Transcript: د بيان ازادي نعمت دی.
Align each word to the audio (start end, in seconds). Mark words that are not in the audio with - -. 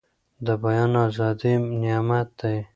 د 0.45 0.47
بيان 0.63 0.91
ازادي 1.07 1.53
نعمت 1.81 2.29
دی. 2.39 2.57